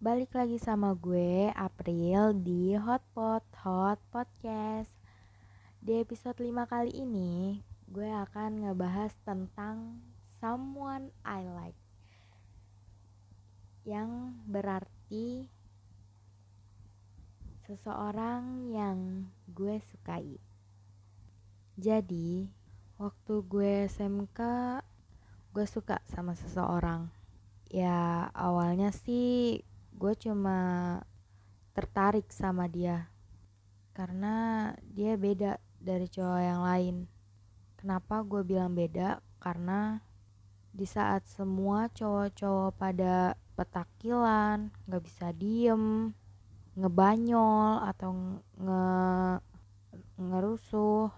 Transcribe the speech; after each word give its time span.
Balik 0.00 0.32
lagi 0.32 0.56
sama 0.56 0.96
gue 0.96 1.52
April 1.52 2.32
di 2.32 2.72
Hotpot 2.72 3.44
Hot 3.60 4.00
Podcast. 4.08 4.88
Di 5.76 6.00
episode 6.00 6.40
5 6.40 6.56
kali 6.64 7.04
ini, 7.04 7.60
gue 7.84 8.08
akan 8.08 8.64
ngebahas 8.64 9.12
tentang 9.28 10.00
someone 10.40 11.12
I 11.20 11.44
like. 11.44 11.82
Yang 13.84 14.40
berarti 14.48 15.44
seseorang 17.68 18.72
yang 18.72 19.28
gue 19.52 19.84
sukai. 19.84 20.40
Jadi, 21.76 22.48
waktu 22.96 23.34
gue 23.44 23.84
SMK, 23.84 24.40
gue 25.52 25.66
suka 25.68 26.00
sama 26.08 26.32
seseorang 26.32 27.12
ya 27.70 28.26
awalnya 28.34 28.90
sih 28.90 29.62
gue 30.00 30.16
cuma 30.16 30.58
tertarik 31.76 32.32
sama 32.32 32.64
dia. 32.64 33.12
Karena 33.92 34.72
dia 34.80 35.20
beda 35.20 35.60
dari 35.76 36.08
cowok 36.08 36.40
yang 36.40 36.62
lain. 36.64 36.96
Kenapa 37.76 38.24
gue 38.24 38.40
bilang 38.40 38.72
beda? 38.72 39.20
Karena 39.36 40.00
di 40.72 40.88
saat 40.88 41.28
semua 41.28 41.92
cowok-cowok 41.92 42.72
pada 42.80 43.36
petakilan 43.60 44.72
nggak 44.88 45.04
bisa 45.04 45.36
diem 45.36 46.16
ngebanyol 46.80 47.84
atau 47.84 48.40
nge 48.56 48.84
ngerusuh. 50.16 51.12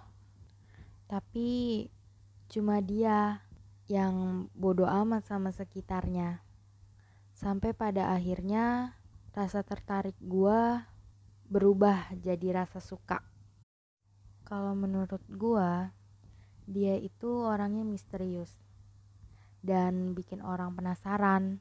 Tapi 1.06 1.86
cuma 2.50 2.82
dia 2.82 3.46
yang 3.86 4.48
bodoh 4.58 4.90
amat 4.90 5.22
sama 5.22 5.54
sekitarnya. 5.54 6.42
Sampai 7.42 7.74
pada 7.74 8.14
akhirnya 8.14 8.94
rasa 9.34 9.66
tertarik 9.66 10.14
gua 10.22 10.86
berubah 11.50 12.14
jadi 12.14 12.62
rasa 12.62 12.78
suka. 12.78 13.18
Kalau 14.46 14.78
menurut 14.78 15.26
gua, 15.26 15.90
dia 16.70 16.94
itu 16.94 17.42
orangnya 17.42 17.82
misterius 17.82 18.62
dan 19.58 20.14
bikin 20.14 20.38
orang 20.38 20.78
penasaran. 20.78 21.58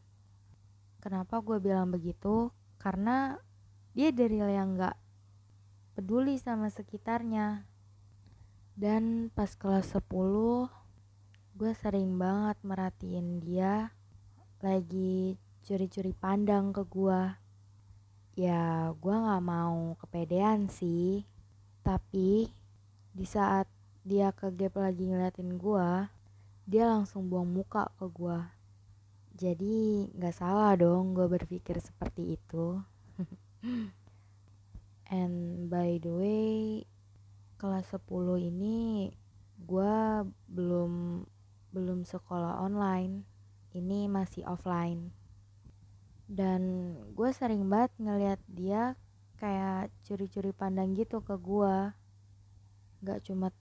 Kenapa 1.01 1.41
gue 1.41 1.57
bilang 1.57 1.89
begitu? 1.89 2.53
Karena 2.77 3.37
dia 3.97 4.13
dari 4.13 4.37
yang 4.37 4.77
gak 4.77 4.97
peduli 5.97 6.37
sama 6.37 6.69
sekitarnya. 6.69 7.65
Dan 8.77 9.33
pas 9.33 9.53
kelas 9.57 9.97
10 9.97 10.05
gue 11.57 11.71
sering 11.77 12.17
banget 12.21 12.57
merhatiin 12.61 13.41
dia 13.43 13.93
lagi 14.61 15.37
curi-curi 15.61 16.13
pandang 16.17 16.73
ke 16.73 16.81
gue 16.85 17.21
ya 18.35 18.89
gue 18.97 19.15
gak 19.15 19.43
mau 19.45 19.93
kepedean 20.01 20.67
sih. 20.71 21.25
Tapi 21.85 22.49
di 23.11 23.25
saat 23.25 23.69
dia 24.01 24.33
ke 24.33 24.49
gap 24.49 24.81
lagi 24.81 25.05
ngeliatin 25.05 25.61
gue 25.61 25.89
dia 26.65 26.89
langsung 26.89 27.29
buang 27.29 27.45
muka 27.45 27.91
ke 28.01 28.07
gue 28.09 28.39
jadi 29.41 30.09
gak 30.17 30.35
salah 30.35 30.73
dong 30.77 31.17
gue 31.17 31.25
berpikir 31.25 31.79
seperti 31.81 32.35
itu. 32.37 32.77
And 35.09 35.65
by 35.71 35.97
the 35.97 36.13
way 36.13 36.51
kelas 37.57 37.93
10 37.93 38.09
ini 38.37 39.09
gue 39.61 39.95
belum 40.49 41.23
belum 41.71 41.99
sekolah 42.05 42.61
online. 42.61 43.23
Ini 43.71 44.11
masih 44.11 44.43
offline 44.43 45.20
dan 46.31 46.95
gue 47.11 47.29
sering 47.35 47.67
banget 47.67 47.91
ngeliat 47.99 48.39
dia 48.47 48.95
kayak 49.35 49.91
curi-curi 50.07 50.55
pandang 50.55 50.95
gitu 50.95 51.19
ke 51.19 51.35
gue 51.35 51.91
gak 53.03 53.19
cuma 53.27 53.51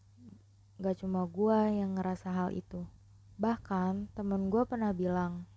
gak 0.79 1.03
cuma 1.03 1.27
gue 1.27 1.59
yang 1.83 1.99
ngerasa 1.99 2.31
hal 2.31 2.55
itu. 2.55 2.87
Bahkan 3.43 4.15
temen 4.15 4.55
gue 4.55 4.63
pernah 4.71 4.95
bilang 4.95 5.51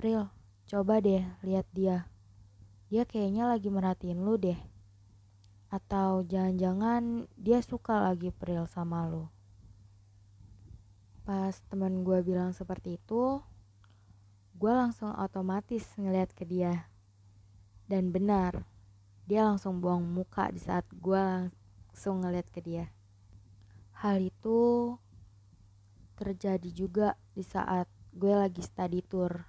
Pril 0.00 0.32
coba 0.64 1.04
deh 1.04 1.20
lihat 1.44 1.68
dia. 1.76 2.08
Dia 2.88 3.04
kayaknya 3.04 3.44
lagi 3.44 3.68
merhatiin 3.68 4.24
lu 4.24 4.40
deh. 4.40 4.56
Atau 5.68 6.24
jangan-jangan 6.24 7.28
dia 7.36 7.60
suka 7.60 8.08
lagi 8.08 8.32
Pril 8.32 8.64
sama 8.64 9.04
lu. 9.04 9.28
Pas 11.28 11.60
teman 11.68 12.06
gue 12.06 12.24
bilang 12.24 12.56
seperti 12.56 12.96
itu, 12.96 13.42
gue 14.54 14.72
langsung 14.72 15.10
otomatis 15.14 15.82
ngeliat 15.98 16.30
ke 16.30 16.46
dia. 16.46 16.86
Dan 17.90 18.14
benar, 18.14 18.64
dia 19.26 19.44
langsung 19.44 19.82
buang 19.82 20.06
muka 20.06 20.48
di 20.54 20.62
saat 20.62 20.86
gue 20.94 21.50
langsung 21.90 22.22
ngeliat 22.22 22.48
ke 22.54 22.62
dia. 22.62 22.88
Hal 23.98 24.22
itu 24.22 24.94
terjadi 26.14 26.70
juga 26.70 27.08
di 27.34 27.42
saat 27.42 27.90
gue 28.14 28.30
lagi 28.30 28.62
study 28.62 29.02
tour 29.02 29.42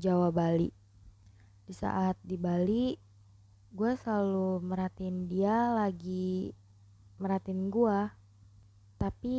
Jawa 0.00 0.32
Bali. 0.32 0.72
Di 1.68 1.74
saat 1.76 2.16
di 2.24 2.40
Bali, 2.40 2.96
gue 3.72 3.92
selalu 3.96 4.60
merhatiin 4.64 5.28
dia 5.32 5.72
lagi 5.72 6.52
merhatiin 7.16 7.72
gue 7.72 7.98
tapi 9.00 9.36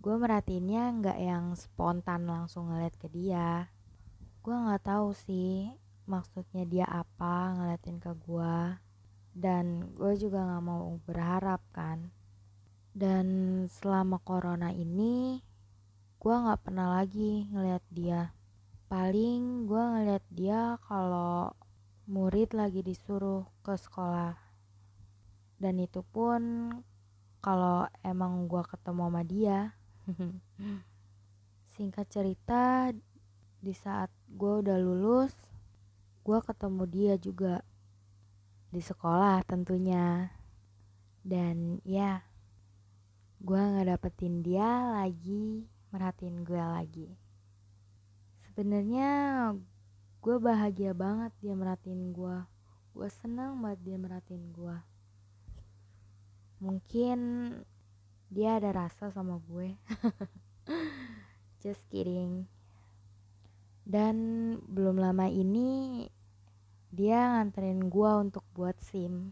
gue 0.00 0.14
merhatiinnya 0.16 0.96
nggak 0.96 1.18
yang 1.20 1.52
spontan 1.52 2.24
langsung 2.24 2.72
ngeliat 2.72 2.96
ke 2.96 3.12
dia 3.12 3.68
gue 4.46 4.54
nggak 4.54 4.86
tahu 4.86 5.10
sih 5.10 5.74
maksudnya 6.06 6.62
dia 6.62 6.86
apa 6.86 7.50
ngeliatin 7.58 7.98
ke 7.98 8.14
gue 8.14 8.78
dan 9.34 9.90
gue 9.98 10.14
juga 10.14 10.46
nggak 10.46 10.64
mau 10.64 11.02
berharap 11.02 11.60
kan. 11.74 12.14
Dan 12.94 13.26
selama 13.66 14.22
corona 14.22 14.70
ini 14.70 15.42
gue 16.22 16.34
nggak 16.34 16.62
pernah 16.62 16.94
lagi 16.94 17.50
ngeliat 17.50 17.82
dia. 17.90 18.30
Paling 18.86 19.66
gue 19.66 19.82
ngeliat 19.82 20.24
dia 20.30 20.78
kalau 20.86 21.50
murid 22.06 22.54
lagi 22.54 22.80
disuruh 22.86 23.50
ke 23.66 23.74
sekolah. 23.74 24.38
Dan 25.58 25.82
itu 25.82 26.06
pun 26.06 26.70
kalau 27.42 27.90
emang 28.06 28.46
gue 28.46 28.62
ketemu 28.62 29.02
sama 29.10 29.22
dia. 29.26 29.58
Singkat 31.76 32.06
cerita 32.08 32.94
di 33.60 33.72
saat 33.72 34.12
gue 34.28 34.62
udah 34.62 34.78
lulus 34.78 35.34
gue 36.26 36.38
ketemu 36.42 36.82
dia 36.90 37.14
juga 37.14 37.62
di 38.74 38.82
sekolah 38.82 39.46
tentunya. 39.46 40.34
Dan 41.22 41.78
ya 41.86 42.22
gue 43.38 43.58
nggak 43.58 43.86
dapetin 43.94 44.42
dia 44.42 44.66
lagi 44.90 45.70
merhatiin 45.94 46.42
gue 46.42 46.58
lagi. 46.58 47.08
Sebenarnya 48.42 49.10
gue 50.18 50.36
bahagia 50.42 50.90
banget 50.90 51.30
dia 51.38 51.54
merhatiin 51.54 52.10
gue 52.10 52.36
gue 52.96 53.08
senang 53.22 53.62
banget 53.62 53.80
dia 53.86 53.96
merhatiin 54.00 54.50
gue 54.50 54.76
mungkin 56.58 57.18
dia 58.26 58.58
ada 58.58 58.74
rasa 58.74 59.14
sama 59.14 59.38
gue. 59.38 59.78
Just 61.62 61.86
kidding 61.86 62.50
dan 63.86 64.16
belum 64.66 64.98
lama 64.98 65.30
ini 65.30 66.02
dia 66.90 67.38
nganterin 67.38 67.86
gue 67.86 68.10
untuk 68.18 68.42
buat 68.50 68.74
sim. 68.82 69.30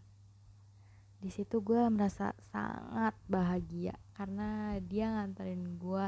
Di 1.18 1.26
situ 1.34 1.58
gue 1.58 1.90
merasa 1.90 2.38
sangat 2.54 3.18
bahagia 3.26 3.98
karena 4.14 4.78
dia 4.78 5.10
nganterin 5.10 5.74
gue 5.74 6.06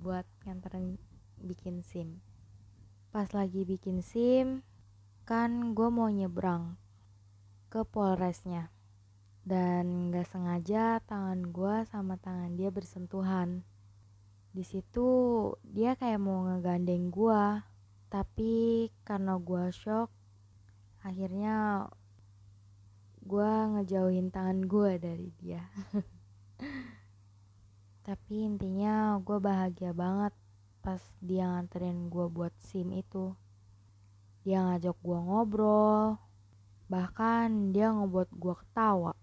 buat 0.00 0.24
nganterin 0.48 0.96
bikin 1.44 1.84
sim. 1.84 2.24
Pas 3.12 3.28
lagi 3.36 3.68
bikin 3.68 4.00
sim 4.00 4.64
kan 5.28 5.76
gue 5.76 5.88
mau 5.92 6.08
nyebrang 6.08 6.80
ke 7.68 7.84
polresnya. 7.84 8.72
Dan 9.44 10.08
gak 10.08 10.24
sengaja 10.24 11.04
tangan 11.04 11.52
gue 11.52 11.84
sama 11.92 12.16
tangan 12.16 12.56
dia 12.56 12.72
bersentuhan. 12.72 13.60
Di 14.56 14.64
situ 14.64 15.08
dia 15.60 16.00
kayak 16.00 16.16
mau 16.16 16.48
ngegandeng 16.48 17.12
gue 17.12 17.73
tapi 18.14 18.94
karena 19.02 19.34
gue 19.42 19.74
shock 19.74 20.06
akhirnya 21.02 21.82
gue 23.26 23.50
ngejauhin 23.74 24.30
tangan 24.30 24.70
gue 24.70 25.02
dari 25.02 25.34
dia. 25.42 25.66
Tapi 28.06 28.46
intinya 28.46 29.18
gue 29.18 29.40
bahagia 29.42 29.90
banget 29.90 30.30
pas 30.78 31.02
dia 31.18 31.48
nganterin 31.50 32.06
gue 32.06 32.30
buat 32.30 32.54
sim 32.62 32.94
itu. 32.94 33.34
Dia 34.46 34.62
ngajak 34.62 34.94
gue 35.02 35.18
ngobrol 35.18 36.14
bahkan 36.86 37.74
dia 37.74 37.90
ngebuat 37.90 38.30
gue 38.30 38.54
ketawa. 38.62 39.18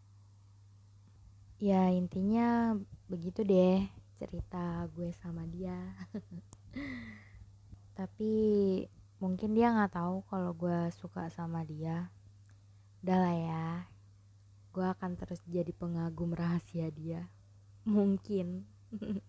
Ya 1.64 1.88
intinya 1.94 2.76
begitu 3.08 3.48
deh 3.48 3.88
cerita 4.20 4.84
gue 4.92 5.16
sama 5.16 5.48
dia 5.48 5.78
tapi 7.98 8.34
mungkin 9.22 9.54
dia 9.54 9.74
nggak 9.74 9.96
tahu 9.96 10.26
kalau 10.32 10.52
gue 10.56 10.90
suka 10.96 11.28
sama 11.34 11.64
dia. 11.68 12.12
Udah 13.02 13.18
lah 13.18 13.36
ya 13.36 13.68
gue 14.72 14.88
akan 14.88 15.20
terus 15.20 15.44
jadi 15.44 15.76
pengagum 15.76 16.32
rahasia 16.32 16.88
dia. 16.96 17.28
Mungkin. 17.84 18.64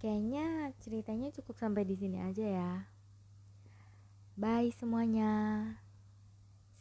Kayaknya 0.00 0.76
ceritanya 0.84 1.32
cukup 1.32 1.56
sampai 1.56 1.88
di 1.88 1.96
sini 1.96 2.20
aja 2.20 2.44
ya. 2.44 2.72
Bye 4.36 4.68
semuanya. 4.76 5.32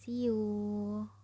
See 0.04 0.28
you 0.28 1.23